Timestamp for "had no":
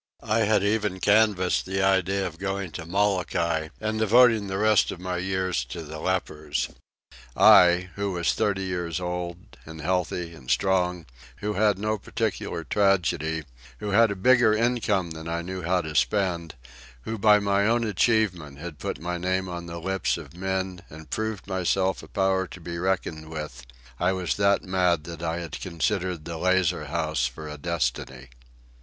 11.53-11.99